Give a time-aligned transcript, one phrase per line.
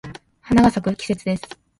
[0.41, 1.43] 花が咲く季節です。